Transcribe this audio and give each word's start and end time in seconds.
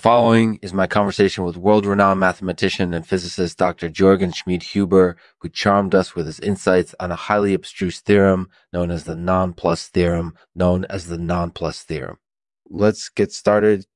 following 0.00 0.58
is 0.62 0.72
my 0.72 0.86
conversation 0.86 1.44
with 1.44 1.56
world 1.56 1.84
renowned 1.84 2.18
mathematician 2.18 2.94
and 2.94 3.06
physicist 3.06 3.58
Dr. 3.58 3.88
Juergen 3.88 4.32
Schmidhuber, 4.32 5.14
who 5.38 5.48
charmed 5.48 5.94
us 5.94 6.14
with 6.14 6.26
his 6.26 6.40
insights 6.40 6.94
on 6.98 7.12
a 7.12 7.16
highly 7.16 7.54
abstruse 7.54 8.00
theorem 8.00 8.48
known 8.72 8.90
as 8.90 9.04
the 9.04 9.14
nonplus 9.14 9.88
theorem, 9.88 10.34
known 10.54 10.86
as 10.86 11.06
the 11.06 11.18
nonplus 11.18 11.82
theorem. 11.82 12.18
Let's 12.68 13.08
get 13.08 13.30
started. 13.32 13.86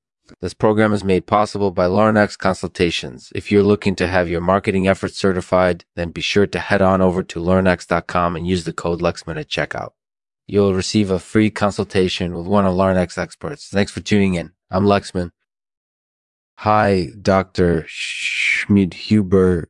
This 0.40 0.54
program 0.54 0.92
is 0.92 1.04
made 1.04 1.26
possible 1.26 1.70
by 1.70 1.86
LearnX 1.86 2.38
consultations. 2.38 3.32
If 3.34 3.50
you're 3.50 3.62
looking 3.62 3.94
to 3.96 4.06
have 4.06 4.28
your 4.28 4.40
marketing 4.40 4.86
efforts 4.86 5.18
certified, 5.18 5.84
then 5.96 6.10
be 6.10 6.20
sure 6.20 6.46
to 6.46 6.58
head 6.58 6.82
on 6.82 7.00
over 7.00 7.22
to 7.22 7.40
learnx.com 7.40 8.36
and 8.36 8.46
use 8.46 8.64
the 8.64 8.72
code 8.72 9.00
Lexman 9.00 9.38
at 9.38 9.48
checkout. 9.48 9.90
You'll 10.46 10.74
receive 10.74 11.10
a 11.10 11.18
free 11.18 11.50
consultation 11.50 12.34
with 12.34 12.46
one 12.46 12.66
of 12.66 12.74
LearnX 12.74 13.16
experts. 13.16 13.68
Thanks 13.68 13.92
for 13.92 14.00
tuning 14.00 14.34
in. 14.34 14.52
I'm 14.70 14.84
Lexman. 14.84 15.30
Hi, 16.58 17.08
Dr. 17.20 17.82
Schmidhuber. 17.88 19.64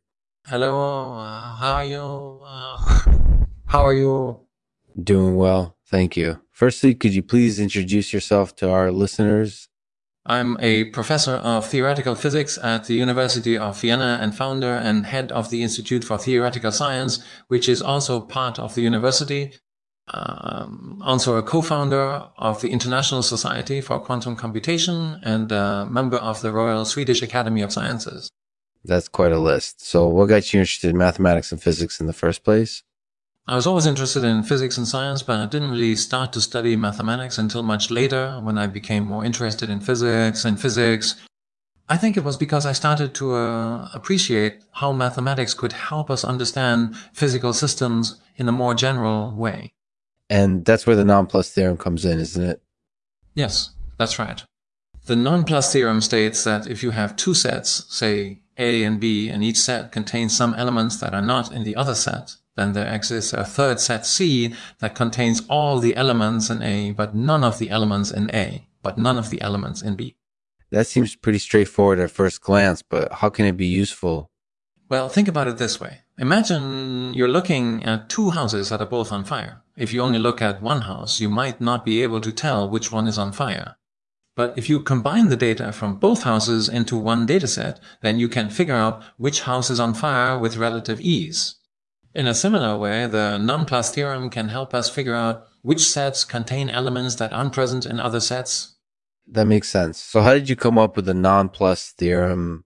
Hello, 0.47 1.15
uh, 1.15 1.57
how 1.57 1.73
are 1.73 1.85
you? 1.85 2.41
Uh, 2.45 3.05
how 3.67 3.85
are 3.85 3.95
you? 3.95 4.41
Doing 5.03 5.37
well, 5.37 5.77
thank 5.87 6.17
you. 6.17 6.41
Firstly, 6.53 6.95
could 6.95 7.15
you 7.15 7.23
please 7.23 7.59
introduce 7.59 8.13
yourself 8.13 8.55
to 8.57 8.71
our 8.71 8.93
listeners? 8.93 9.69
I'm 10.27 10.57
a 10.61 10.85
professor 10.85 11.33
of 11.33 11.67
theoretical 11.67 12.15
physics 12.15 12.59
at 12.63 12.85
the 12.85 12.95
University 12.95 13.59
of 13.59 13.81
Vienna 13.81 14.19
and 14.21 14.35
founder 14.35 14.75
and 14.75 15.07
head 15.07 15.33
of 15.33 15.51
the 15.51 15.63
Institute 15.63 16.05
for 16.05 16.17
Theoretical 16.17 16.71
Science, 16.71 17.25
which 17.49 17.69
is 17.69 17.83
also 17.83 18.21
part 18.21 18.59
of 18.59 18.75
the 18.75 18.83
university 18.83 19.53
um, 20.09 21.01
also 21.05 21.37
a 21.37 21.43
co-founder 21.43 22.29
of 22.37 22.61
the 22.61 22.69
International 22.69 23.23
Society 23.23 23.81
for 23.81 23.99
Quantum 23.99 24.37
Computation 24.37 25.21
and 25.23 25.51
a 25.51 25.87
member 25.91 26.19
of 26.19 26.43
the 26.43 26.53
Royal 26.53 26.85
Swedish 26.85 27.23
Academy 27.23 27.63
of 27.63 27.73
Sciences. 27.73 28.31
That's 28.85 29.09
quite 29.09 29.33
a 29.33 29.39
list. 29.39 29.85
So 29.85 30.07
what 30.07 30.27
got 30.27 30.53
you 30.53 30.61
interested 30.61 30.91
in 30.91 30.99
mathematics 30.99 31.53
and 31.53 31.63
physics 31.63 32.01
in 32.01 32.07
the 32.07 32.13
first 32.13 32.45
place? 32.45 32.83
I 33.47 33.57
was 33.57 33.67
always 33.67 33.85
interested 33.85 34.25
in 34.25 34.43
physics 34.43 34.79
and 34.79 34.89
science, 34.89 35.23
but 35.23 35.39
I 35.39 35.45
didn't 35.45 35.71
really 35.71 35.97
start 35.97 36.33
to 36.33 36.41
study 36.41 36.77
mathematics 36.77 37.37
until 37.37 37.63
much 37.63 37.91
later 37.91 38.41
when 38.43 38.57
I 38.57 38.67
became 38.67 39.05
more 39.05 39.23
interested 39.23 39.69
in 39.69 39.81
physics 39.81 40.47
and 40.47 40.59
physics. 40.59 41.15
I 41.87 41.99
think 41.99 42.17
it 42.17 42.25
was 42.25 42.39
because 42.39 42.65
I 42.65 42.73
started 42.73 43.15
to 43.17 43.35
uh, 43.35 43.91
appreciate 43.93 44.65
how 44.73 44.93
mathematics 44.93 45.53
could 45.53 45.73
help 45.73 46.11
us 46.11 46.25
understand 46.25 46.97
physical 47.13 47.53
systems 47.53 48.19
in 48.37 48.49
a 48.49 48.53
more 48.53 48.75
general 48.75 49.35
way. 49.37 49.74
And 50.31 50.65
that's 50.65 50.87
where 50.87 50.97
the 50.97 51.05
nonplus 51.05 51.53
theorem 51.53 51.77
comes 51.77 52.05
in, 52.05 52.19
isn't 52.19 52.43
it? 52.43 52.63
Yes, 53.35 53.71
that's 53.99 54.19
right. 54.19 54.43
The 55.07 55.15
nonplus 55.15 55.71
theorem 55.73 56.01
states 56.01 56.45
that 56.45 56.67
if 56.67 56.83
you 56.83 56.93
have 56.93 57.17
two 57.17 57.35
sets, 57.35 57.85
say 57.95 58.41
A 58.57 58.85
and 58.85 58.99
B, 58.99 59.29
and 59.29 59.45
each 59.45 59.59
set 59.59 59.93
contains 59.93 60.35
some 60.37 60.55
elements 60.55 60.97
that 60.99 61.13
are 61.13 61.23
not 61.23 61.53
in 61.53 61.65
the 61.65 61.77
other 61.77 61.95
set, 61.95 62.37
then 62.57 62.73
there 62.73 62.93
exists 62.93 63.33
a 63.33 63.45
third 63.45 63.81
set 63.81 64.07
C 64.07 64.55
that 64.79 64.95
contains 64.95 65.43
all 65.49 65.79
the 65.79 65.97
elements 65.97 66.49
in 66.49 66.63
A, 66.63 66.93
but 66.93 67.15
none 67.15 67.45
of 67.45 67.59
the 67.59 67.69
elements 67.69 68.11
in 68.11 68.35
A, 68.35 68.67
but 68.83 68.97
none 68.97 69.19
of 69.19 69.31
the 69.31 69.43
elements 69.43 69.83
in 69.83 69.97
B. 69.97 70.17
That 70.71 70.87
seems 70.87 71.17
pretty 71.17 71.39
straightforward 71.39 71.99
at 71.99 72.11
first 72.11 72.41
glance, 72.41 72.81
but 72.83 73.13
how 73.13 73.29
can 73.29 73.45
it 73.45 73.57
be 73.57 73.67
useful? 73.67 74.31
Well, 74.89 75.09
think 75.09 75.29
about 75.29 75.49
it 75.49 75.59
this 75.59 75.81
way. 75.81 76.01
Imagine 76.17 77.13
you're 77.15 77.27
looking 77.27 77.83
at 77.85 78.09
two 78.09 78.31
houses 78.31 78.69
that 78.69 78.81
are 78.81 78.87
both 78.87 79.11
on 79.11 79.25
fire. 79.25 79.63
If 79.77 79.93
you 79.93 80.01
only 80.01 80.21
look 80.21 80.41
at 80.41 80.63
one 80.63 80.83
house, 80.83 81.21
you 81.21 81.29
might 81.29 81.61
not 81.61 81.85
be 81.85 82.05
able 82.05 82.21
to 82.21 82.31
tell 82.31 82.71
which 82.71 82.93
one 82.93 83.09
is 83.09 83.19
on 83.19 83.33
fire. 83.33 83.75
But 84.37 84.57
if 84.57 84.69
you 84.69 84.81
combine 84.81 85.29
the 85.29 85.37
data 85.37 85.73
from 85.73 85.97
both 85.97 86.23
houses 86.23 86.69
into 86.69 86.97
one 86.97 87.27
dataset, 87.27 87.79
then 88.01 88.21
you 88.21 88.29
can 88.29 88.49
figure 88.49 88.77
out 88.77 89.03
which 89.17 89.43
house 89.43 89.71
is 89.71 89.81
on 89.81 89.93
fire 89.95 90.39
with 90.39 90.57
relative 90.57 91.01
ease. 91.01 91.57
In 92.15 92.29
a 92.29 92.35
similar 92.35 92.79
way, 92.79 93.09
the 93.09 93.39
nonplus 93.41 93.93
theorem 93.93 94.31
can 94.31 94.49
help 94.51 94.73
us 94.73 94.89
figure 94.89 95.17
out 95.17 95.49
which 95.63 95.85
sets 95.85 96.25
contain 96.25 96.71
elements 96.71 97.17
that 97.17 97.33
aren't 97.33 97.53
present 97.53 97.87
in 97.87 97.99
other 97.99 98.21
sets. 98.21 98.77
That 99.27 99.47
makes 99.47 99.69
sense. 99.69 99.99
So 99.99 100.21
how 100.21 100.35
did 100.35 100.49
you 100.49 100.55
come 100.55 100.79
up 100.79 100.95
with 100.95 101.07
the 101.07 101.13
nonplus 101.13 101.91
theorem 101.91 102.64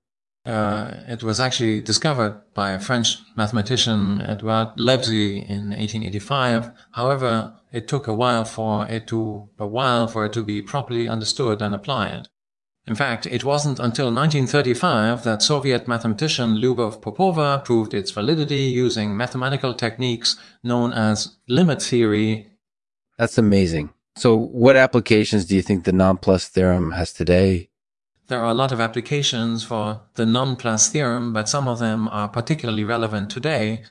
uh, 0.48 1.04
it 1.06 1.22
was 1.22 1.38
actually 1.38 1.82
discovered 1.82 2.40
by 2.54 2.70
a 2.70 2.80
French 2.80 3.18
mathematician, 3.36 4.22
Edouard 4.22 4.76
Lebesgue, 4.78 5.46
in 5.46 5.70
1885. 5.70 6.70
However, 6.92 7.52
it 7.70 7.86
took 7.86 8.06
a 8.08 8.14
while 8.14 8.46
for 8.46 8.86
it 8.86 9.06
to 9.08 9.50
a 9.58 9.66
while 9.66 10.08
for 10.08 10.24
it 10.24 10.32
to 10.32 10.42
be 10.42 10.62
properly 10.62 11.06
understood 11.06 11.60
and 11.60 11.74
applied. 11.74 12.28
In 12.86 12.94
fact, 12.94 13.26
it 13.26 13.44
wasn't 13.44 13.78
until 13.78 14.06
1935 14.06 15.22
that 15.24 15.42
Soviet 15.42 15.86
mathematician 15.86 16.56
Lyubov 16.56 17.02
Popova 17.02 17.60
proved 17.62 17.92
its 17.92 18.10
validity 18.10 18.62
using 18.62 19.14
mathematical 19.14 19.74
techniques 19.74 20.38
known 20.64 20.94
as 20.94 21.36
limit 21.46 21.82
theory. 21.82 22.46
That's 23.18 23.36
amazing. 23.36 23.90
So, 24.16 24.34
what 24.34 24.76
applications 24.76 25.44
do 25.44 25.54
you 25.54 25.60
think 25.60 25.84
the 25.84 25.92
nonplus 25.92 26.48
theorem 26.48 26.92
has 26.92 27.12
today? 27.12 27.68
There 28.28 28.40
are 28.40 28.50
a 28.50 28.54
lot 28.54 28.72
of 28.72 28.80
applications 28.80 29.64
for 29.64 30.02
the 30.14 30.24
nonplus 30.24 30.90
theorem, 30.90 31.32
but 31.32 31.48
some 31.48 31.66
of 31.66 31.78
them 31.78 32.08
are 32.08 32.28
particularly 32.28 32.84
relevant 32.84 33.30
today. 33.30 33.84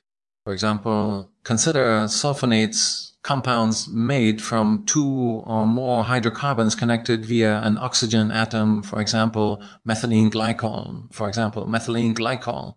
For 0.46 0.54
example, 0.54 1.32
consider 1.44 2.06
sulfonates 2.06 3.14
compounds 3.24 3.88
made 3.88 4.40
from 4.40 4.84
two 4.86 5.42
or 5.46 5.66
more 5.66 6.04
hydrocarbons 6.04 6.76
connected 6.76 7.26
via 7.26 7.62
an 7.64 7.80
oxygen 7.80 8.32
atom, 8.32 8.84
for 8.84 9.02
example, 9.02 9.60
methylene 9.88 10.30
glycol, 10.32 11.12
for 11.12 11.28
example, 11.28 11.66
methylene 11.66 12.14
glycol. 12.14 12.76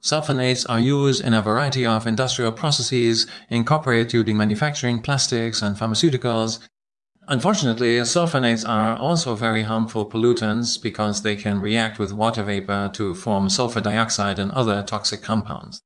Sulfonates 0.00 0.64
are 0.68 0.80
used 0.80 1.24
in 1.24 1.34
a 1.34 1.42
variety 1.42 1.84
of 1.84 2.06
industrial 2.06 2.52
processes 2.52 3.26
incorporated 3.48 4.08
during 4.08 4.36
manufacturing 4.36 5.02
plastics 5.02 5.60
and 5.60 5.76
pharmaceuticals 5.76 6.60
Unfortunately, 7.28 7.98
sulfonates 7.98 8.68
are 8.68 8.96
also 8.96 9.34
very 9.34 9.62
harmful 9.62 10.04
pollutants 10.04 10.80
because 10.80 11.22
they 11.22 11.36
can 11.36 11.60
react 11.60 11.98
with 11.98 12.12
water 12.12 12.42
vapor 12.42 12.90
to 12.94 13.14
form 13.14 13.48
sulfur 13.48 13.80
dioxide 13.80 14.38
and 14.38 14.50
other 14.52 14.82
toxic 14.82 15.22
compounds. 15.22 15.80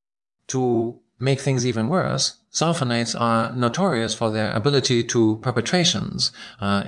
To 0.49 1.01
make 1.19 1.41
things 1.41 1.67
even 1.67 1.89
worse, 1.89 2.39
sulfonates 2.53 3.19
are 3.19 3.53
notorious 3.55 4.15
for 4.15 4.31
their 4.31 4.53
ability 4.53 5.05
to 5.05 5.37
perpetrations. 5.43 6.33
Uh, 6.61 6.85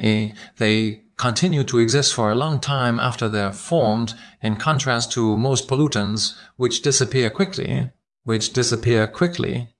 they 0.56 1.02
continue 1.16 1.64
to 1.64 1.78
exist 1.78 2.14
for 2.14 2.30
a 2.30 2.34
long 2.34 2.60
time 2.60 3.00
after 3.00 3.28
they're 3.28 3.52
formed, 3.52 4.14
in 4.42 4.56
contrast 4.56 5.12
to 5.12 5.36
most 5.36 5.66
pollutants, 5.68 6.34
which 6.56 6.82
disappear 6.82 7.30
quickly, 7.30 7.90
which 8.24 8.52
disappear 8.52 9.06
quickly 9.06 9.75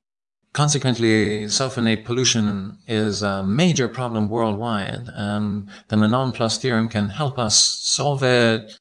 Consequently, 0.57 1.45
sulfonate 1.49 2.07
pollution 2.07 2.79
is 2.89 3.23
a 3.23 3.43
major 3.43 3.89
problem 3.89 4.31
worldwide, 4.31 5.07
and 5.13 5.69
the 5.89 5.97
nonplus 5.97 6.57
theorem 6.57 6.89
can 6.89 7.11
help 7.11 7.39
us 7.39 7.55
solve 7.59 8.23
it. 8.23 8.79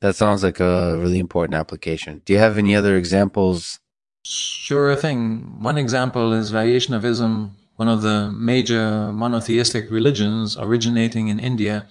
That 0.00 0.16
sounds 0.16 0.42
like 0.42 0.60
a 0.60 0.96
really 0.96 1.18
important 1.18 1.56
application. 1.56 2.22
Do 2.24 2.32
you 2.32 2.38
have 2.38 2.56
any 2.56 2.74
other 2.74 2.96
examples? 2.96 3.78
Sure 4.24 4.96
thing. 4.96 5.60
One 5.60 5.76
example 5.76 6.32
is 6.32 6.52
Vaishnavism, 6.52 7.54
one 7.76 7.88
of 7.88 8.00
the 8.00 8.32
major 8.32 9.12
monotheistic 9.12 9.90
religions 9.90 10.56
originating 10.56 11.28
in 11.28 11.38
India. 11.38 11.86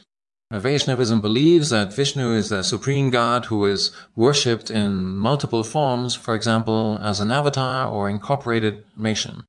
Vaishnavism 0.52 1.22
believes 1.22 1.70
that 1.70 1.94
Vishnu 1.94 2.34
is 2.34 2.50
the 2.50 2.64
supreme 2.64 3.12
god 3.12 3.46
who 3.46 3.66
is 3.66 3.92
worshipped 4.16 4.72
in 4.72 5.16
multiple 5.16 5.64
forms, 5.64 6.16
for 6.16 6.34
example, 6.34 6.98
as 7.04 7.20
an 7.20 7.30
avatar 7.30 7.88
or 7.88 8.10
incorporated 8.10 8.84
nation. 8.98 9.44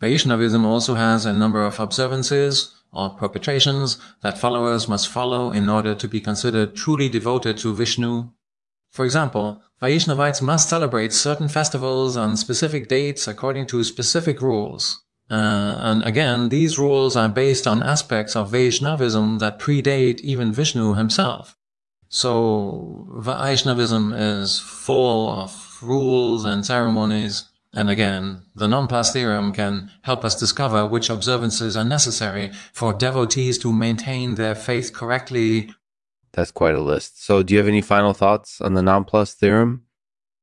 Vaishnavism 0.00 0.66
also 0.66 0.96
has 0.96 1.24
a 1.24 1.32
number 1.32 1.64
of 1.64 1.80
observances 1.80 2.74
or 2.92 3.08
perpetrations 3.08 3.96
that 4.20 4.36
followers 4.36 4.86
must 4.86 5.08
follow 5.08 5.50
in 5.50 5.70
order 5.70 5.94
to 5.94 6.06
be 6.06 6.20
considered 6.20 6.76
truly 6.76 7.08
devoted 7.08 7.56
to 7.56 7.74
Vishnu. 7.74 8.28
For 8.92 9.06
example, 9.06 9.62
Vaishnavites 9.80 10.42
must 10.42 10.68
celebrate 10.68 11.14
certain 11.14 11.48
festivals 11.48 12.18
on 12.18 12.36
specific 12.36 12.86
dates 12.88 13.26
according 13.26 13.66
to 13.68 13.82
specific 13.82 14.42
rules. 14.42 15.04
Uh, 15.34 15.76
and 15.80 16.04
again, 16.04 16.48
these 16.48 16.78
rules 16.78 17.16
are 17.16 17.28
based 17.28 17.66
on 17.66 17.82
aspects 17.82 18.36
of 18.36 18.52
Vaishnavism 18.52 19.38
that 19.38 19.58
predate 19.58 20.20
even 20.20 20.52
Vishnu 20.52 20.94
himself. 20.94 21.56
So 22.08 23.08
Vaishnavism 23.18 24.12
is 24.12 24.60
full 24.60 25.28
of 25.28 25.78
rules 25.82 26.44
and 26.44 26.64
ceremonies. 26.64 27.50
And 27.72 27.90
again, 27.90 28.42
the 28.54 28.68
non-plus 28.68 29.12
theorem 29.12 29.52
can 29.52 29.90
help 30.02 30.24
us 30.24 30.38
discover 30.38 30.86
which 30.86 31.10
observances 31.10 31.76
are 31.76 31.82
necessary 31.84 32.52
for 32.72 32.92
devotees 32.92 33.58
to 33.58 33.72
maintain 33.72 34.36
their 34.36 34.54
faith 34.54 34.92
correctly. 34.92 35.74
That's 36.30 36.52
quite 36.52 36.76
a 36.76 36.80
list. 36.80 37.24
So 37.24 37.42
do 37.42 37.54
you 37.54 37.58
have 37.58 37.66
any 37.66 37.82
final 37.82 38.12
thoughts 38.12 38.60
on 38.60 38.74
the 38.74 38.82
non-plus 38.82 39.34
theorem? 39.34 39.82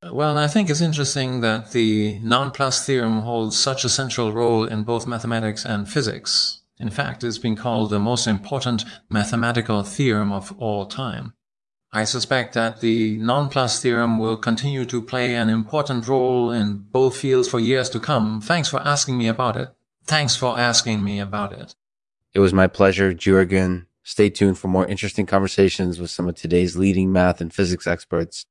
Well, 0.09 0.36
I 0.38 0.48
think 0.48 0.69
it's 0.69 0.81
interesting 0.81 1.42
that 1.42 1.71
the 1.71 2.19
nonplus 2.21 2.83
theorem 2.83 3.19
holds 3.19 3.57
such 3.57 3.86
a 3.86 3.89
central 3.89 4.31
role 4.31 4.63
in 4.63 4.83
both 4.83 5.06
mathematics 5.06 5.63
and 5.63 5.88
physics. 5.88 6.62
In 6.80 6.89
fact, 6.89 7.24
it's 7.24 7.38
been 7.38 7.56
called 7.56 7.92
the 7.92 8.00
most 8.00 8.25
important 8.25 8.83
mathematical 9.09 9.83
theorem 9.83 10.31
of 10.31 10.56
all 10.57 10.88
time. 10.88 11.33
I 11.94 12.06
suspect 12.06 12.56
that 12.56 12.81
the 12.81 13.19
nonplus 13.19 13.80
theorem 13.80 14.18
will 14.18 14.38
continue 14.38 14.86
to 14.86 15.03
play 15.03 15.36
an 15.36 15.50
important 15.50 16.07
role 16.07 16.50
in 16.50 16.77
both 16.77 17.18
fields 17.18 17.48
for 17.48 17.59
years 17.59 17.88
to 17.92 18.00
come. 18.00 18.42
Thanks 18.42 18.69
for 18.69 18.80
asking 18.80 19.19
me 19.19 19.27
about 19.27 19.56
it. 19.56 19.69
Thanks 20.06 20.36
for 20.36 20.57
asking 20.57 21.03
me 21.03 21.19
about 21.19 21.53
it. 21.53 21.75
It 22.33 22.39
was 22.39 22.53
my 22.53 22.65
pleasure, 22.65 23.13
Jurgen. 23.13 23.86
Stay 24.03 24.31
tuned 24.31 24.57
for 24.57 24.68
more 24.68 24.88
interesting 24.88 25.27
conversations 25.27 26.00
with 26.00 26.09
some 26.09 26.27
of 26.27 26.36
today's 26.36 26.75
leading 26.75 27.12
math 27.12 27.39
and 27.39 27.53
physics 27.53 27.86
experts. 27.86 28.48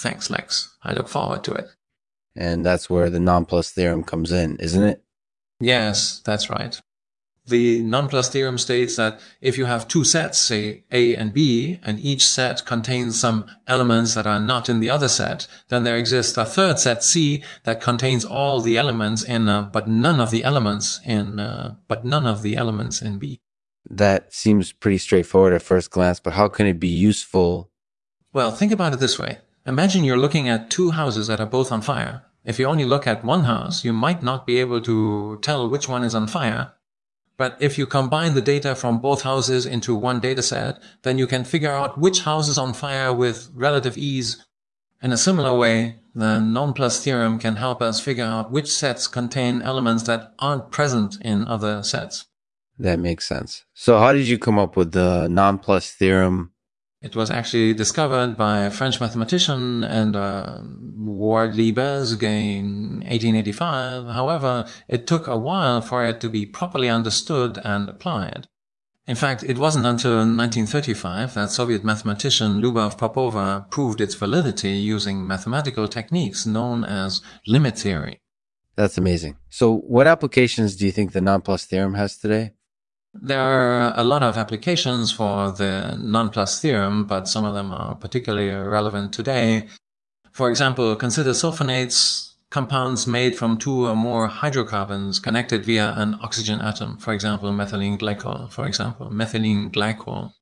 Thanks, 0.00 0.30
Lex. 0.30 0.76
I 0.82 0.92
look 0.92 1.08
forward 1.08 1.44
to 1.44 1.52
it. 1.52 1.66
And 2.34 2.64
that's 2.64 2.88
where 2.88 3.10
the 3.10 3.18
nonplus 3.18 3.70
theorem 3.70 4.04
comes 4.04 4.32
in, 4.32 4.56
isn't 4.56 4.82
it? 4.82 5.04
Yes, 5.60 6.20
that's 6.24 6.48
right. 6.48 6.80
The 7.46 7.82
nonplus 7.82 8.30
theorem 8.30 8.56
states 8.56 8.96
that 8.96 9.20
if 9.40 9.58
you 9.58 9.64
have 9.64 9.88
two 9.88 10.04
sets, 10.04 10.38
say 10.38 10.84
A 10.92 11.16
and 11.16 11.32
B, 11.32 11.80
and 11.82 11.98
each 11.98 12.24
set 12.24 12.64
contains 12.64 13.18
some 13.18 13.46
elements 13.66 14.14
that 14.14 14.28
are 14.28 14.38
not 14.38 14.68
in 14.68 14.78
the 14.78 14.90
other 14.90 15.08
set, 15.08 15.48
then 15.68 15.82
there 15.82 15.96
exists 15.96 16.36
a 16.36 16.44
third 16.44 16.78
set 16.78 17.02
C 17.02 17.42
that 17.64 17.80
contains 17.80 18.24
all 18.24 18.60
the 18.60 18.78
elements 18.78 19.24
in, 19.24 19.48
uh, 19.48 19.62
but 19.62 19.88
none 19.88 20.20
of 20.20 20.30
the 20.30 20.44
elements 20.44 21.00
in, 21.04 21.40
uh, 21.40 21.74
but 21.88 22.04
none 22.04 22.26
of 22.26 22.42
the 22.42 22.56
elements 22.56 23.02
in 23.02 23.18
B. 23.18 23.40
That 23.90 24.32
seems 24.32 24.72
pretty 24.72 24.98
straightforward 24.98 25.52
at 25.52 25.62
first 25.62 25.90
glance, 25.90 26.20
but 26.20 26.34
how 26.34 26.46
can 26.46 26.66
it 26.66 26.78
be 26.78 26.88
useful? 26.88 27.72
Well, 28.32 28.52
think 28.52 28.70
about 28.70 28.94
it 28.94 29.00
this 29.00 29.18
way. 29.18 29.38
Imagine 29.66 30.04
you're 30.04 30.16
looking 30.16 30.48
at 30.48 30.70
two 30.70 30.90
houses 30.90 31.26
that 31.28 31.40
are 31.40 31.46
both 31.46 31.70
on 31.70 31.82
fire. 31.82 32.22
If 32.44 32.58
you 32.58 32.66
only 32.66 32.84
look 32.84 33.06
at 33.06 33.24
one 33.24 33.44
house, 33.44 33.84
you 33.84 33.92
might 33.92 34.22
not 34.22 34.46
be 34.46 34.58
able 34.58 34.80
to 34.82 35.38
tell 35.42 35.68
which 35.68 35.88
one 35.88 36.02
is 36.02 36.14
on 36.14 36.26
fire 36.26 36.72
but 37.42 37.56
if 37.58 37.76
you 37.76 37.86
combine 37.86 38.34
the 38.34 38.40
data 38.40 38.74
from 38.74 39.00
both 39.00 39.22
houses 39.22 39.66
into 39.66 39.96
one 39.96 40.20
dataset, 40.20 40.78
then 41.02 41.18
you 41.18 41.26
can 41.26 41.44
figure 41.44 41.72
out 41.72 41.98
which 41.98 42.20
house 42.20 42.48
is 42.48 42.56
on 42.56 42.72
fire 42.72 43.12
with 43.12 43.50
relative 43.52 43.98
ease. 43.98 44.46
In 45.02 45.10
a 45.10 45.16
similar 45.16 45.52
way, 45.58 45.96
the 46.14 46.38
nonplus 46.38 47.02
theorem 47.02 47.40
can 47.40 47.56
help 47.56 47.82
us 47.82 47.98
figure 47.98 48.24
out 48.24 48.52
which 48.52 48.70
sets 48.70 49.08
contain 49.08 49.60
elements 49.60 50.04
that 50.04 50.34
aren't 50.38 50.70
present 50.70 51.16
in 51.20 51.48
other 51.48 51.82
sets. 51.82 52.26
That 52.78 53.00
makes 53.00 53.26
sense. 53.26 53.64
So 53.74 53.98
how 53.98 54.12
did 54.12 54.28
you 54.28 54.38
come 54.38 54.58
up 54.58 54.76
with 54.76 54.92
the 54.92 55.26
nonplus 55.28 55.90
theorem 55.90 56.51
it 57.02 57.16
was 57.16 57.30
actually 57.30 57.74
discovered 57.74 58.36
by 58.36 58.60
a 58.60 58.70
French 58.70 59.00
mathematician 59.00 59.82
and 59.82 60.14
uh, 60.14 60.60
Ward 60.96 61.54
Lebesgue 61.54 62.22
in 62.22 63.00
1885. 63.00 64.06
However, 64.06 64.66
it 64.88 65.06
took 65.06 65.26
a 65.26 65.36
while 65.36 65.80
for 65.80 66.04
it 66.04 66.20
to 66.20 66.28
be 66.28 66.46
properly 66.46 66.88
understood 66.88 67.58
and 67.64 67.88
applied. 67.88 68.46
In 69.08 69.16
fact, 69.16 69.42
it 69.42 69.58
wasn't 69.58 69.84
until 69.84 70.18
1935 70.18 71.34
that 71.34 71.50
Soviet 71.50 71.82
mathematician 71.82 72.62
Lubov 72.62 72.96
Popova 72.96 73.66
proved 73.68 74.00
its 74.00 74.14
validity 74.14 74.70
using 74.70 75.26
mathematical 75.26 75.88
techniques 75.88 76.46
known 76.46 76.84
as 76.84 77.20
limit 77.48 77.76
theory. 77.76 78.20
That's 78.76 78.96
amazing. 78.96 79.36
So 79.50 79.76
what 79.76 80.06
applications 80.06 80.76
do 80.76 80.86
you 80.86 80.92
think 80.92 81.12
the 81.12 81.20
nonplus 81.20 81.64
theorem 81.64 81.94
has 81.94 82.16
today? 82.16 82.52
There 83.14 83.40
are 83.40 83.92
a 83.94 84.04
lot 84.04 84.22
of 84.22 84.36
applications 84.36 85.12
for 85.12 85.52
the 85.52 85.98
nonplus 86.00 86.60
theorem, 86.60 87.04
but 87.04 87.28
some 87.28 87.44
of 87.44 87.54
them 87.54 87.70
are 87.70 87.94
particularly 87.94 88.48
relevant 88.50 89.12
today. 89.12 89.68
For 90.32 90.48
example, 90.48 90.96
consider 90.96 91.30
sulfonates, 91.30 92.32
compounds 92.50 93.06
made 93.06 93.36
from 93.36 93.58
two 93.58 93.86
or 93.86 93.94
more 93.94 94.28
hydrocarbons 94.28 95.18
connected 95.18 95.64
via 95.64 95.94
an 95.96 96.18
oxygen 96.22 96.60
atom, 96.60 96.96
for 96.98 97.12
example, 97.12 97.50
methylene 97.50 97.98
glycol, 97.98 98.50
for 98.50 98.66
example, 98.66 99.10
methylene 99.10 99.70
glycol. 99.70 100.32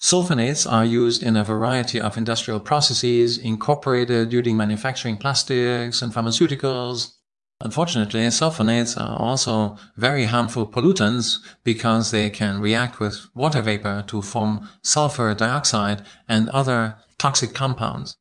Sulfonates 0.00 0.70
are 0.70 0.84
used 0.84 1.22
in 1.22 1.36
a 1.36 1.44
variety 1.44 2.00
of 2.00 2.16
industrial 2.16 2.60
processes 2.60 3.36
incorporated 3.36 4.30
during 4.30 4.56
manufacturing 4.56 5.18
plastics 5.18 6.00
and 6.00 6.12
pharmaceuticals, 6.12 7.12
Unfortunately, 7.62 8.20
sulfonates 8.28 8.98
are 8.98 9.18
also 9.18 9.76
very 9.96 10.24
harmful 10.24 10.66
pollutants 10.66 11.38
because 11.62 12.10
they 12.10 12.30
can 12.30 12.58
react 12.58 13.00
with 13.00 13.26
water 13.34 13.60
vapor 13.60 14.02
to 14.06 14.22
form 14.22 14.66
sulfur 14.82 15.34
dioxide 15.34 16.02
and 16.26 16.48
other 16.50 16.96
toxic 17.18 17.52
compounds. 17.52 18.16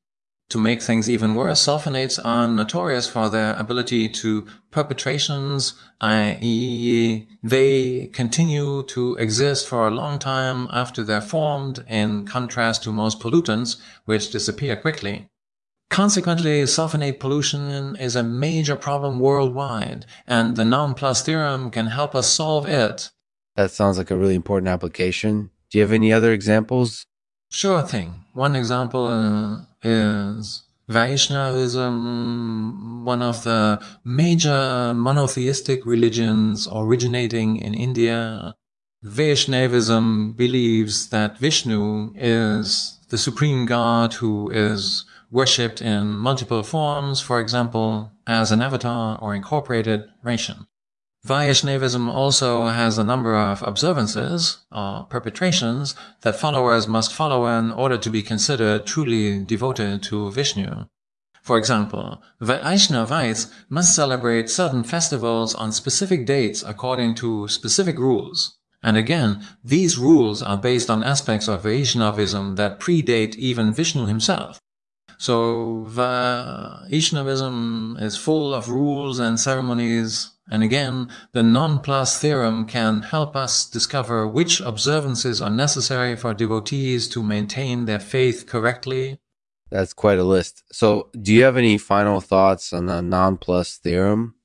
To 0.49 0.57
make 0.57 0.81
things 0.81 1.09
even 1.09 1.35
worse, 1.35 1.65
sulfonates 1.65 2.19
are 2.25 2.47
notorious 2.47 3.07
for 3.07 3.29
their 3.29 3.53
ability 3.53 4.09
to 4.09 4.47
perpetrations, 4.71 5.75
i.e. 6.01 7.27
they 7.43 8.07
continue 8.07 8.83
to 8.87 9.15
exist 9.15 9.67
for 9.67 9.87
a 9.87 9.91
long 9.91 10.17
time 10.19 10.67
after 10.71 11.03
they're 11.03 11.21
formed 11.21 11.85
in 11.87 12.25
contrast 12.25 12.83
to 12.83 12.91
most 12.91 13.19
pollutants, 13.19 13.77
which 14.05 14.31
disappear 14.31 14.75
quickly. 14.75 15.29
Consequently, 15.89 16.63
sulfonate 16.63 17.19
pollution 17.19 17.95
is 17.95 18.15
a 18.15 18.23
major 18.23 18.75
problem 18.75 19.19
worldwide, 19.19 20.05
and 20.27 20.55
the 20.55 20.63
nonplus 20.63 21.23
theorem 21.23 21.71
can 21.71 21.87
help 21.87 22.15
us 22.15 22.31
solve 22.31 22.67
it. 22.67 23.09
That 23.55 23.71
sounds 23.71 23.97
like 23.97 24.11
a 24.11 24.17
really 24.17 24.35
important 24.35 24.69
application. 24.69 25.49
Do 25.69 25.77
you 25.77 25.83
have 25.83 25.91
any 25.91 26.13
other 26.13 26.31
examples? 26.31 27.05
Sure 27.51 27.81
thing. 27.81 28.23
One 28.33 28.55
example 28.55 29.07
uh, 29.07 29.61
is 29.83 30.63
Vaishnavism, 30.87 33.05
one 33.05 33.21
of 33.21 33.43
the 33.43 33.81
major 34.03 34.93
monotheistic 34.95 35.85
religions 35.85 36.67
originating 36.71 37.57
in 37.57 37.73
India. 37.73 38.55
Vaishnavism 39.03 40.33
believes 40.33 41.09
that 41.09 41.37
Vishnu 41.37 42.13
is 42.15 42.97
the 43.09 43.17
supreme 43.17 43.65
god 43.65 44.13
who 44.15 44.49
is 44.51 45.05
worshipped 45.31 45.81
in 45.81 46.17
multiple 46.17 46.63
forms, 46.63 47.21
for 47.21 47.39
example, 47.39 48.11
as 48.25 48.51
an 48.51 48.61
avatar 48.61 49.17
or 49.21 49.35
incorporated 49.35 50.05
ration. 50.23 50.67
Vaishnavism 51.23 52.09
also 52.09 52.67
has 52.67 52.97
a 52.97 53.03
number 53.03 53.35
of 53.35 53.61
observances 53.63 54.59
or 54.71 55.03
perpetrations 55.09 55.93
that 56.21 56.39
followers 56.39 56.87
must 56.87 57.13
follow 57.13 57.45
in 57.45 57.71
order 57.71 57.97
to 57.97 58.09
be 58.09 58.21
considered 58.21 58.85
truly 58.85 59.43
devoted 59.43 60.01
to 60.03 60.31
Vishnu. 60.31 60.85
For 61.41 61.57
example, 61.57 62.21
Vaishnavites 62.39 63.51
must 63.69 63.95
celebrate 63.95 64.49
certain 64.49 64.83
festivals 64.83 65.53
on 65.55 65.71
specific 65.71 66.25
dates 66.25 66.63
according 66.65 67.15
to 67.15 67.47
specific 67.49 67.97
rules. 67.97 68.57
And 68.81 68.95
again, 68.95 69.45
these 69.63 69.97
rules 69.97 70.41
are 70.41 70.57
based 70.57 70.89
on 70.89 71.03
aspects 71.03 71.49
of 71.49 71.63
Vaishnavism 71.63 72.55
that 72.55 72.79
predate 72.79 73.35
even 73.35 73.73
Vishnu 73.73 74.05
himself. 74.05 74.59
So 75.19 75.83
Vaishnavism 75.89 77.97
is 77.99 78.15
full 78.15 78.53
of 78.53 78.69
rules 78.69 79.19
and 79.19 79.37
ceremonies. 79.37 80.31
And 80.49 80.63
again, 80.63 81.09
the 81.33 81.43
non-plus 81.43 82.19
theorem 82.19 82.65
can 82.65 83.01
help 83.01 83.35
us 83.35 83.69
discover 83.69 84.25
which 84.25 84.61
observances 84.61 85.41
are 85.41 85.49
necessary 85.49 86.15
for 86.15 86.33
devotees 86.33 87.09
to 87.09 87.21
maintain 87.21 87.83
their 87.83 87.99
faith 87.99 88.45
correctly. 88.47 89.19
That's 89.69 89.91
quite 89.91 90.19
a 90.19 90.23
list. 90.23 90.63
So, 90.71 91.09
do 91.21 91.33
you 91.33 91.43
have 91.43 91.57
any 91.57 91.77
final 91.77 92.21
thoughts 92.21 92.71
on 92.71 92.85
the 92.85 93.01
non-plus 93.01 93.75
theorem? 93.75 94.35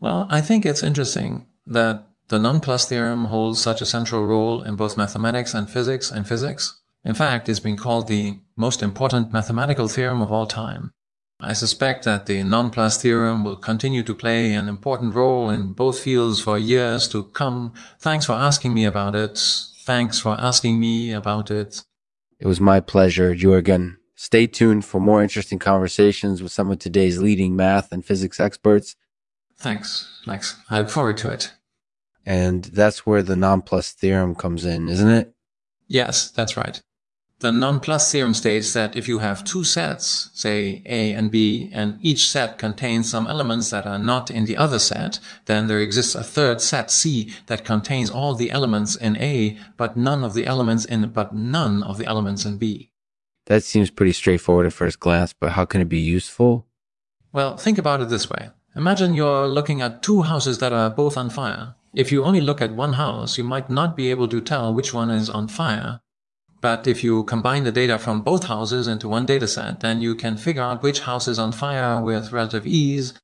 Well, 0.00 0.26
I 0.28 0.40
think 0.40 0.66
it's 0.66 0.82
interesting 0.82 1.46
that 1.64 2.08
the 2.26 2.40
non-plus 2.40 2.88
theorem 2.88 3.26
holds 3.26 3.62
such 3.62 3.80
a 3.80 3.86
central 3.86 4.26
role 4.26 4.64
in 4.64 4.74
both 4.74 4.96
mathematics 4.96 5.54
and 5.54 5.70
physics 5.70 6.10
and 6.10 6.26
physics. 6.26 6.80
In 7.04 7.14
fact, 7.14 7.48
it's 7.48 7.60
been 7.60 7.76
called 7.76 8.08
the 8.08 8.38
most 8.56 8.82
important 8.82 9.32
mathematical 9.32 9.88
theorem 9.88 10.20
of 10.20 10.32
all 10.32 10.46
time. 10.46 10.92
I 11.40 11.52
suspect 11.52 12.04
that 12.04 12.26
the 12.26 12.42
nonplus 12.42 13.00
theorem 13.00 13.44
will 13.44 13.56
continue 13.56 14.02
to 14.02 14.14
play 14.14 14.52
an 14.54 14.68
important 14.68 15.14
role 15.14 15.50
in 15.50 15.72
both 15.72 16.00
fields 16.00 16.40
for 16.40 16.58
years 16.58 17.06
to 17.10 17.24
come. 17.24 17.72
Thanks 18.00 18.26
for 18.26 18.32
asking 18.32 18.74
me 18.74 18.84
about 18.84 19.14
it. 19.14 19.38
Thanks 19.82 20.18
for 20.18 20.38
asking 20.38 20.80
me 20.80 21.12
about 21.12 21.50
it. 21.52 21.84
It 22.40 22.48
was 22.48 22.60
my 22.60 22.80
pleasure, 22.80 23.34
Jürgen. 23.34 23.98
Stay 24.16 24.48
tuned 24.48 24.84
for 24.84 25.00
more 25.00 25.22
interesting 25.22 25.60
conversations 25.60 26.42
with 26.42 26.50
some 26.50 26.72
of 26.72 26.80
today's 26.80 27.22
leading 27.22 27.54
math 27.54 27.92
and 27.92 28.04
physics 28.04 28.40
experts. 28.40 28.96
Thanks, 29.56 30.20
Lex. 30.26 30.56
I 30.68 30.80
look 30.80 30.90
forward 30.90 31.18
to 31.18 31.30
it. 31.30 31.52
And 32.26 32.64
that's 32.64 33.06
where 33.06 33.22
the 33.22 33.36
nonplus 33.36 33.92
theorem 33.92 34.34
comes 34.34 34.64
in, 34.64 34.88
isn't 34.88 35.08
it? 35.08 35.32
Yes, 35.86 36.30
that's 36.30 36.56
right. 36.56 36.82
The 37.40 37.52
nonplus 37.52 38.10
theorem 38.10 38.34
states 38.34 38.72
that 38.72 38.96
if 38.96 39.06
you 39.06 39.20
have 39.20 39.44
two 39.44 39.62
sets, 39.62 40.28
say 40.34 40.82
A 40.86 41.12
and 41.12 41.30
B, 41.30 41.70
and 41.72 41.96
each 42.02 42.28
set 42.28 42.58
contains 42.58 43.08
some 43.08 43.28
elements 43.28 43.70
that 43.70 43.86
are 43.86 43.98
not 43.98 44.28
in 44.28 44.44
the 44.44 44.56
other 44.56 44.80
set, 44.80 45.20
then 45.44 45.68
there 45.68 45.78
exists 45.78 46.16
a 46.16 46.24
third 46.24 46.60
set 46.60 46.90
C 46.90 47.32
that 47.46 47.64
contains 47.64 48.10
all 48.10 48.34
the 48.34 48.50
elements 48.50 48.96
in 48.96 49.16
A, 49.18 49.56
but 49.76 49.96
none 49.96 50.24
of 50.24 50.34
the 50.34 50.46
elements 50.46 50.84
in 50.84 51.10
but 51.10 51.32
none 51.32 51.84
of 51.84 51.96
the 51.96 52.06
elements 52.06 52.44
in 52.44 52.58
B. 52.58 52.90
That 53.46 53.62
seems 53.62 53.88
pretty 53.88 54.14
straightforward 54.14 54.66
at 54.66 54.72
first 54.72 54.98
glance, 54.98 55.32
but 55.32 55.52
how 55.52 55.64
can 55.64 55.80
it 55.80 55.88
be 55.88 56.00
useful? 56.00 56.66
Well, 57.32 57.56
think 57.56 57.78
about 57.78 58.00
it 58.00 58.08
this 58.08 58.28
way. 58.28 58.50
Imagine 58.74 59.14
you're 59.14 59.46
looking 59.46 59.80
at 59.80 60.02
two 60.02 60.22
houses 60.22 60.58
that 60.58 60.72
are 60.72 60.90
both 60.90 61.16
on 61.16 61.30
fire. 61.30 61.76
If 61.94 62.10
you 62.10 62.24
only 62.24 62.40
look 62.40 62.60
at 62.60 62.74
one 62.74 62.94
house, 62.94 63.38
you 63.38 63.44
might 63.44 63.70
not 63.70 63.96
be 63.96 64.10
able 64.10 64.26
to 64.26 64.40
tell 64.40 64.74
which 64.74 64.92
one 64.92 65.08
is 65.08 65.30
on 65.30 65.46
fire 65.46 66.00
But 66.60 66.86
if 66.86 67.04
you 67.04 67.24
combine 67.24 67.64
the 67.64 67.72
data 67.72 67.98
from 67.98 68.22
both 68.22 68.44
houses 68.44 68.88
into 68.88 69.08
one 69.08 69.26
dataset, 69.26 69.80
then 69.80 70.00
you 70.00 70.14
can 70.14 70.36
figure 70.36 70.62
out 70.62 70.82
which 70.82 71.00
house 71.00 71.28
is 71.28 71.38
on 71.38 71.52
fire 71.52 72.02
with 72.02 72.32
relative 72.32 72.66
ease. 72.66 73.14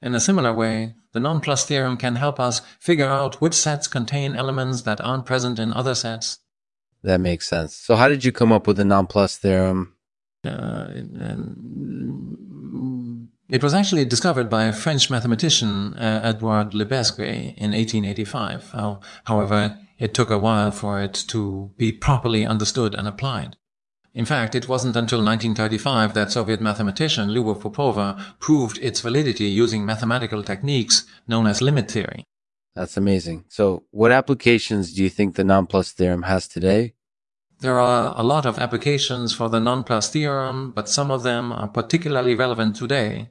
In 0.00 0.14
a 0.14 0.20
similar 0.20 0.52
way, 0.52 0.94
the 1.12 1.20
non-plus 1.20 1.64
theorem 1.64 1.96
can 1.96 2.16
help 2.16 2.40
us 2.40 2.60
figure 2.80 3.06
out 3.06 3.40
which 3.40 3.54
sets 3.54 3.86
contain 3.86 4.34
elements 4.34 4.82
that 4.82 5.00
aren't 5.00 5.26
present 5.26 5.58
in 5.60 5.72
other 5.72 5.94
sets. 5.94 6.38
That 7.02 7.20
makes 7.20 7.48
sense. 7.48 7.76
So, 7.76 7.94
how 7.96 8.08
did 8.08 8.24
you 8.24 8.32
come 8.32 8.52
up 8.52 8.66
with 8.66 8.78
the 8.78 8.84
non-plus 8.84 9.36
theorem? 9.38 9.94
Uh, 10.44 10.88
it 13.48 13.62
was 13.62 13.74
actually 13.74 14.04
discovered 14.06 14.48
by 14.48 14.64
a 14.64 14.72
French 14.72 15.10
mathematician, 15.10 15.94
uh, 15.94 16.20
Edouard 16.24 16.72
Lebesgue, 16.72 17.54
in 17.56 17.72
1885. 17.72 18.74
however, 19.24 19.78
it 20.02 20.12
took 20.14 20.30
a 20.30 20.44
while 20.46 20.72
for 20.72 21.00
it 21.00 21.14
to 21.28 21.70
be 21.76 21.92
properly 21.92 22.44
understood 22.44 22.92
and 22.92 23.06
applied. 23.06 23.56
In 24.12 24.24
fact, 24.24 24.56
it 24.56 24.68
wasn't 24.68 24.96
until 24.96 25.20
1935 25.20 26.12
that 26.14 26.32
Soviet 26.32 26.60
mathematician 26.60 27.28
Lyubov 27.28 27.60
Popova 27.60 28.34
proved 28.40 28.78
its 28.78 29.00
validity 29.00 29.44
using 29.44 29.86
mathematical 29.86 30.42
techniques 30.42 31.06
known 31.28 31.46
as 31.46 31.62
limit 31.62 31.88
theory. 31.88 32.24
That's 32.74 32.96
amazing. 32.96 33.44
So, 33.48 33.84
what 33.92 34.10
applications 34.10 34.92
do 34.92 35.04
you 35.04 35.08
think 35.08 35.36
the 35.36 35.44
nonplus 35.44 35.92
theorem 35.92 36.22
has 36.22 36.48
today? 36.48 36.94
There 37.60 37.78
are 37.78 38.12
a 38.16 38.24
lot 38.24 38.44
of 38.44 38.58
applications 38.58 39.32
for 39.32 39.48
the 39.48 39.60
nonplus 39.60 40.10
theorem, 40.10 40.72
but 40.72 40.88
some 40.88 41.12
of 41.12 41.22
them 41.22 41.52
are 41.52 41.68
particularly 41.68 42.34
relevant 42.34 42.74
today. 42.74 43.28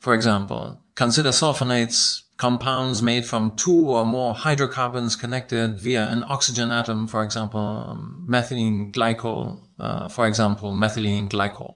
For 0.00 0.12
example, 0.12 0.82
consider 0.96 1.30
sulfonates 1.30 2.23
compounds 2.36 3.00
made 3.02 3.24
from 3.24 3.54
two 3.56 3.88
or 3.88 4.04
more 4.04 4.34
hydrocarbons 4.34 5.16
connected 5.16 5.78
via 5.78 6.08
an 6.08 6.24
oxygen 6.28 6.70
atom, 6.70 7.06
for 7.06 7.22
example, 7.22 7.60
um, 7.60 8.26
methylene 8.28 8.92
glycol, 8.92 9.60
uh, 9.78 10.08
for 10.08 10.26
example, 10.26 10.72
methylene 10.72 11.28
glycol. 11.28 11.74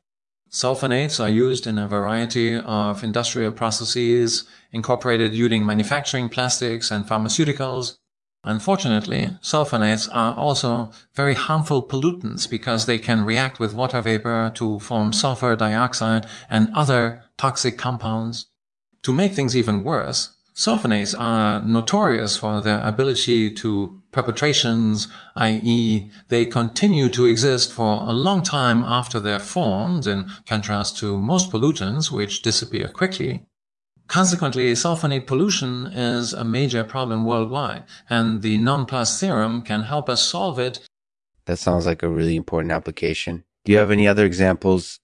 Sulfonates 0.51 1.23
are 1.23 1.29
used 1.29 1.67
in 1.67 1.79
a 1.79 1.87
variety 1.87 2.57
of 2.57 3.05
industrial 3.05 3.53
processes 3.53 4.45
incorporated 4.73 5.35
using 5.35 5.65
manufacturing 5.65 6.29
plastics 6.29 6.91
and 6.91 7.05
pharmaceuticals. 7.07 7.99
Unfortunately, 8.45 9.31
sulfonates 9.43 10.09
are 10.11 10.35
also 10.35 10.91
very 11.15 11.35
harmful 11.35 11.87
pollutants 11.87 12.49
because 12.49 12.87
they 12.87 12.99
can 12.99 13.25
react 13.25 13.61
with 13.61 13.75
water 13.75 14.01
vapor 14.01 14.51
to 14.55 14.79
form 14.79 15.13
sulfur 15.13 15.55
dioxide 15.55 16.27
and 16.49 16.71
other 16.75 17.25
toxic 17.37 17.77
compounds. 17.77 18.47
To 19.03 19.13
make 19.13 19.35
things 19.35 19.57
even 19.57 19.85
worse, 19.85 20.38
Sulfonates 20.59 21.15
are 21.17 21.63
notorious 21.63 22.37
for 22.37 22.61
their 22.61 22.81
ability 22.81 23.49
to 23.53 24.03
perpetrations, 24.11 25.07
i.e., 25.37 26.11
they 26.31 26.45
continue 26.47 27.09
to 27.11 27.27
exist 27.27 27.73
for 27.73 28.03
a 28.03 28.13
long 28.13 28.43
time 28.43 28.83
after 28.83 29.21
they're 29.21 29.39
formed, 29.39 30.09
in 30.09 30.29
contrast 30.47 30.99
to 30.99 31.17
most 31.17 31.53
pollutants, 31.53 32.11
which 32.11 32.43
disappear 32.43 32.89
quickly. 32.89 33.47
Consequently, 34.09 34.73
sulfonate 34.73 35.29
pollution 35.29 35.87
is 35.93 36.33
a 36.33 36.43
major 36.43 36.83
problem 36.83 37.25
worldwide, 37.25 37.85
and 38.11 38.43
the 38.43 38.59
nonplus 38.59 39.21
theorem 39.21 39.63
can 39.63 39.83
help 39.83 40.09
us 40.09 40.23
solve 40.23 40.59
it. 40.59 40.81
That 41.45 41.61
sounds 41.61 41.87
like 41.87 42.03
a 42.03 42.09
really 42.09 42.35
important 42.35 42.73
application. 42.73 43.45
Do 43.65 43.71
you 43.71 43.79
have 43.79 43.93
any 43.93 44.09
other 44.09 44.25
examples? 44.25 44.99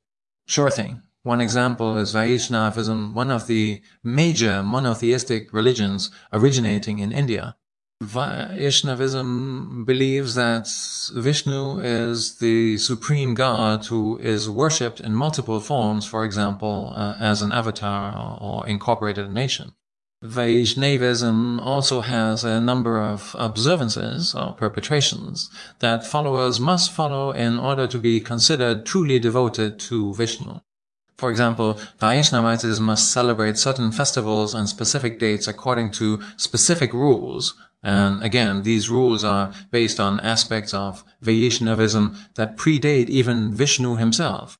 Sure 0.48 0.68
thing. 0.68 1.02
One 1.24 1.40
example 1.40 1.96
is 1.96 2.12
Vaishnavism, 2.12 3.14
one 3.14 3.30
of 3.30 3.46
the 3.46 3.80
major 4.02 4.62
monotheistic 4.62 5.54
religions 5.54 6.10
originating 6.34 6.98
in 6.98 7.12
India. 7.12 7.56
Vaishnavism 8.02 9.86
believes 9.86 10.34
that 10.34 10.68
Vishnu 11.14 11.78
is 11.80 12.36
the 12.40 12.76
supreme 12.76 13.32
god 13.32 13.86
who 13.86 14.18
is 14.18 14.50
worshipped 14.50 15.00
in 15.00 15.14
multiple 15.14 15.60
forms, 15.60 16.04
for 16.04 16.26
example, 16.26 16.92
uh, 16.94 17.14
as 17.18 17.40
an 17.40 17.52
avatar 17.52 18.36
or 18.38 18.66
incorporated 18.66 19.32
nation. 19.32 19.72
Vaishnavism 20.20 21.58
also 21.58 22.02
has 22.02 22.44
a 22.44 22.60
number 22.60 23.00
of 23.00 23.34
observances 23.38 24.34
or 24.34 24.52
perpetrations 24.52 25.48
that 25.78 26.06
followers 26.06 26.60
must 26.60 26.92
follow 26.92 27.30
in 27.30 27.58
order 27.58 27.86
to 27.86 27.98
be 27.98 28.20
considered 28.20 28.84
truly 28.84 29.18
devoted 29.18 29.80
to 29.80 30.12
Vishnu. 30.12 30.60
For 31.16 31.30
example, 31.30 31.78
Vaishnavites 32.00 32.80
must 32.80 33.12
celebrate 33.12 33.56
certain 33.56 33.92
festivals 33.92 34.54
and 34.54 34.68
specific 34.68 35.18
dates 35.18 35.46
according 35.46 35.92
to 35.92 36.20
specific 36.36 36.92
rules. 36.92 37.54
And 37.82 38.22
again, 38.22 38.62
these 38.62 38.90
rules 38.90 39.24
are 39.24 39.52
based 39.70 40.00
on 40.00 40.18
aspects 40.20 40.74
of 40.74 41.04
Vaishnavism 41.20 42.16
that 42.34 42.56
predate 42.56 43.08
even 43.08 43.54
Vishnu 43.54 43.96
himself. 43.96 44.58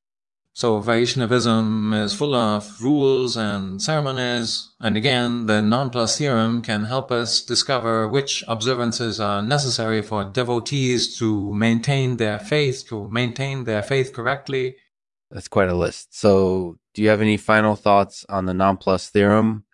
So 0.57 0.79
Vaishnavism 0.79 1.93
is 1.95 2.15
full 2.15 2.33
of 2.33 2.81
rules 2.81 3.37
and 3.37 3.83
ceremonies, 3.83 4.71
and 4.79 4.97
again, 4.97 5.47
the 5.47 5.55
nonplus 5.55 6.17
theorem 6.17 6.63
can 6.63 6.85
help 6.85 7.11
us 7.11 7.43
discover 7.43 8.07
which 8.07 8.45
observances 8.47 9.19
are 9.19 9.43
necessary 9.43 10.01
for 10.01 10.23
devotees 10.23 11.19
to 11.19 11.53
maintain 11.53 12.19
their 12.19 12.39
faith, 12.39 12.85
to 12.87 13.09
maintain 13.09 13.65
their 13.65 13.83
faith 13.83 14.13
correctly, 14.13 14.77
that's 15.35 15.49
quite 15.49 15.69
a 15.69 15.75
list. 15.75 16.17
So, 16.19 16.79
do 16.95 17.03
you 17.03 17.09
have 17.09 17.21
any 17.21 17.37
final 17.37 17.75
thoughts 17.75 18.25
on 18.29 18.47
the 18.47 18.53
nonplus 18.53 19.11
theorem? 19.11 19.65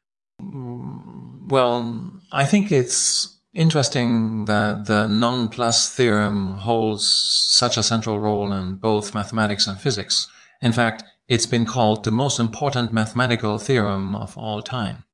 Mm, 0.41 1.51
well, 1.51 2.13
I 2.33 2.47
think 2.47 2.73
it's 2.73 3.39
interesting 3.53 4.47
that 4.47 4.87
the 4.87 5.07
nonplus 5.07 5.95
theorem 5.95 6.55
holds 6.55 7.07
such 7.07 7.77
a 7.77 7.83
central 7.83 8.19
role 8.19 8.51
in 8.53 8.77
both 8.77 9.15
mathematics 9.15 9.67
and 9.67 9.79
physics. 9.79 10.27
In 10.63 10.73
fact, 10.73 11.05
it's 11.29 11.47
been 11.47 11.67
called 11.67 12.05
the 12.05 12.11
most 12.11 12.41
important 12.41 12.93
mathematical 12.93 13.59
theorem 13.59 14.17
of 14.17 14.39
all 14.39 14.63
time. 14.63 15.05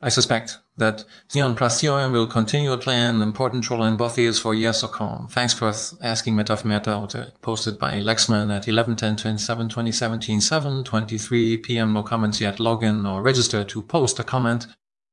I 0.00 0.10
suspect 0.10 0.58
that 0.78 1.04
nonplus 1.30 1.80
theorem 1.80 2.12
will 2.12 2.26
continue 2.26 2.70
to 2.70 2.78
play 2.78 2.96
an 2.96 3.20
important 3.20 3.68
role 3.68 3.84
in 3.84 3.96
both 3.96 4.14
fields 4.14 4.38
for 4.38 4.54
years 4.54 4.80
to 4.80 4.88
come. 4.88 5.28
Thanks 5.28 5.52
for 5.52 5.72
asking 6.00 6.34
Metaf 6.34 6.64
Meta, 6.64 7.32
posted 7.42 7.78
by 7.78 7.94
Lexman 7.94 8.54
at 8.56 8.66
11 8.66 8.96
10 8.96 9.16
27 9.16 9.68
2017 9.68 10.40
7 10.40 10.84
23 10.84 11.56
p.m. 11.58 11.92
No 11.92 12.02
comments 12.02 12.40
yet. 12.40 12.56
Login 12.56 13.08
or 13.08 13.22
register 13.22 13.64
to 13.64 13.82
post 13.82 14.18
a 14.18 14.24
comment. 14.24 14.66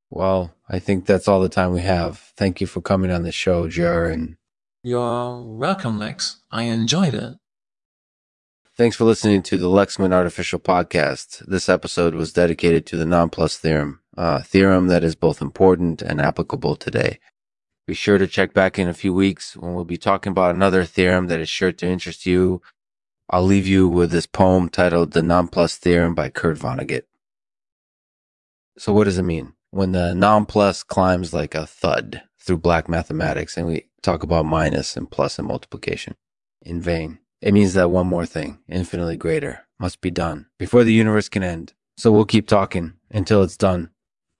Well, 0.08 0.54
I 0.68 0.78
think 0.78 1.06
that's 1.06 1.28
all 1.28 1.40
the 1.40 1.48
time 1.48 1.72
we 1.72 1.80
have. 1.80 2.18
Thank 2.36 2.60
you 2.60 2.66
for 2.66 2.80
coming 2.80 3.10
on 3.10 3.22
the 3.22 3.32
show, 3.32 3.68
Jer. 3.68 4.08
And 4.08 4.36
you're 4.82 5.42
welcome, 5.42 5.98
Lex. 5.98 6.42
I 6.50 6.62
enjoyed 6.62 7.14
it. 7.14 7.34
Thanks 8.76 8.94
for 8.94 9.04
listening 9.04 9.42
to 9.44 9.56
the 9.56 9.68
Lexman 9.68 10.12
Artificial 10.12 10.58
Podcast. 10.58 11.44
This 11.46 11.68
episode 11.68 12.14
was 12.14 12.32
dedicated 12.32 12.84
to 12.86 12.96
the 12.96 13.06
nonplus 13.06 13.56
theorem 13.56 14.00
a 14.16 14.42
theorem 14.42 14.88
that 14.88 15.04
is 15.04 15.14
both 15.14 15.42
important 15.42 16.02
and 16.02 16.20
applicable 16.20 16.76
today. 16.76 17.18
Be 17.86 17.94
sure 17.94 18.18
to 18.18 18.26
check 18.26 18.52
back 18.52 18.78
in 18.78 18.88
a 18.88 18.94
few 18.94 19.14
weeks 19.14 19.56
when 19.56 19.74
we'll 19.74 19.84
be 19.84 19.96
talking 19.96 20.30
about 20.30 20.54
another 20.54 20.84
theorem 20.84 21.28
that 21.28 21.40
is 21.40 21.48
sure 21.48 21.72
to 21.72 21.86
interest 21.86 22.26
you. 22.26 22.60
I'll 23.30 23.44
leave 23.44 23.66
you 23.66 23.88
with 23.88 24.10
this 24.10 24.26
poem 24.26 24.68
titled 24.68 25.12
The 25.12 25.20
Nonplus 25.20 25.76
Theorem 25.76 26.14
by 26.14 26.30
Kurt 26.30 26.58
Vonnegut. 26.58 27.02
So 28.78 28.92
what 28.92 29.04
does 29.04 29.18
it 29.18 29.22
mean? 29.22 29.54
When 29.70 29.92
the 29.92 30.14
nonplus 30.14 30.86
climbs 30.86 31.32
like 31.32 31.54
a 31.54 31.66
thud 31.66 32.22
through 32.40 32.58
black 32.58 32.88
mathematics 32.88 33.56
and 33.56 33.66
we 33.66 33.88
talk 34.02 34.22
about 34.22 34.46
minus 34.46 34.96
and 34.96 35.10
plus 35.10 35.38
and 35.38 35.48
multiplication 35.48 36.14
in 36.62 36.80
vain. 36.80 37.18
It 37.40 37.52
means 37.52 37.74
that 37.74 37.90
one 37.90 38.06
more 38.06 38.24
thing, 38.24 38.60
infinitely 38.68 39.16
greater, 39.16 39.66
must 39.78 40.00
be 40.00 40.10
done 40.10 40.46
before 40.58 40.84
the 40.84 40.92
universe 40.92 41.28
can 41.28 41.42
end. 41.42 41.74
So 41.96 42.12
we'll 42.12 42.24
keep 42.24 42.46
talking 42.46 42.94
until 43.10 43.42
it's 43.42 43.56
done. 43.56 43.90